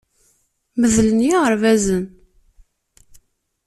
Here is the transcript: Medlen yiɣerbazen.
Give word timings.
Medlen 0.79 1.19
yiɣerbazen. 1.27 2.05